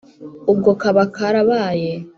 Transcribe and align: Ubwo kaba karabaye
Ubwo 0.51 0.71
kaba 0.81 1.03
karabaye 1.15 1.91